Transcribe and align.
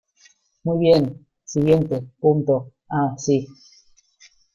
Muy 0.63 0.79
bien, 0.79 1.27
siguiente 1.45 2.01
punto. 2.19 2.73
Ah, 2.89 3.13
sí. 3.19 3.45